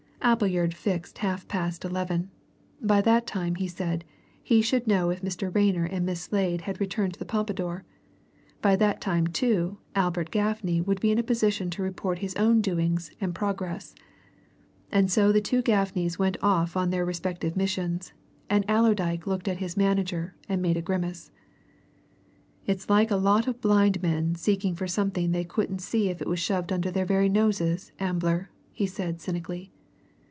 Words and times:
Appleyard 0.23 0.75
fixed 0.75 1.17
half 1.17 1.47
past 1.47 1.83
eleven. 1.83 2.29
By 2.79 3.01
that 3.01 3.25
time, 3.25 3.55
he 3.55 3.67
said, 3.67 4.05
he 4.43 4.61
should 4.61 4.85
know 4.85 5.09
if 5.09 5.23
Mr. 5.23 5.53
Rayner 5.53 5.83
and 5.85 6.05
Miss 6.05 6.21
Slade 6.21 6.61
had 6.61 6.79
returned 6.79 7.13
to 7.13 7.19
the 7.19 7.25
Pompadour; 7.25 7.83
by 8.61 8.75
that 8.75 9.01
time, 9.01 9.25
too, 9.25 9.79
Albert 9.95 10.29
Gaffney 10.29 10.79
would 10.79 10.99
be 10.99 11.09
in 11.11 11.17
a 11.17 11.23
position 11.23 11.71
to 11.71 11.81
report 11.81 12.19
his 12.19 12.35
own 12.35 12.61
doings 12.61 13.09
and 13.19 13.33
progress. 13.33 13.95
And 14.91 15.11
so 15.11 15.31
the 15.31 15.41
two 15.41 15.63
Gaffneys 15.63 16.19
went 16.19 16.37
off 16.43 16.77
on 16.77 16.91
their 16.91 17.03
respective 17.03 17.57
missions, 17.57 18.13
and 18.47 18.63
Allerdyke 18.69 19.25
looked 19.25 19.47
at 19.47 19.57
his 19.57 19.75
manager 19.75 20.35
and 20.47 20.61
made 20.61 20.77
a 20.77 20.83
grimace. 20.83 21.31
"It's 22.67 22.91
like 22.91 23.09
a 23.09 23.15
lot 23.17 23.47
of 23.47 23.59
blind 23.59 24.03
men 24.03 24.35
seeking 24.35 24.75
for 24.75 24.87
something 24.87 25.31
they 25.31 25.43
couldn't 25.43 25.79
see 25.79 26.09
if 26.09 26.21
it 26.21 26.27
was 26.29 26.37
shoved 26.39 26.71
under 26.71 26.91
their 26.91 27.05
very 27.05 27.27
noses, 27.27 27.91
Ambler!" 27.99 28.51
he 28.71 28.85
said 28.85 29.19
cynically. 29.19 29.71